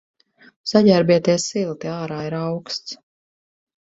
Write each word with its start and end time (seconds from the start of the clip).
Saģērbieties 0.69 1.45
silti, 1.51 1.91
ārā 1.99 2.19
ir 2.31 2.39
auksts. 2.39 3.01